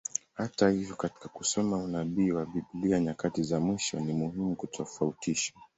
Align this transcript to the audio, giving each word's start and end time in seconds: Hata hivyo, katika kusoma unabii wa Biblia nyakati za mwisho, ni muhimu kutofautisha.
Hata 0.33 0.69
hivyo, 0.69 0.95
katika 0.95 1.27
kusoma 1.29 1.77
unabii 1.77 2.31
wa 2.31 2.45
Biblia 2.45 2.99
nyakati 2.99 3.43
za 3.43 3.59
mwisho, 3.59 3.99
ni 3.99 4.13
muhimu 4.13 4.55
kutofautisha. 4.55 5.53